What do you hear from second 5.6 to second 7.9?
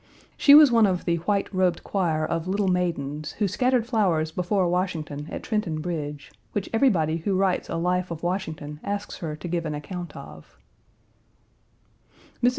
Bridge, which everybody who writes a